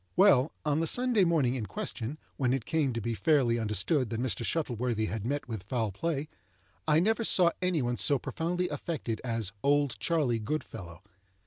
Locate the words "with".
5.47-5.61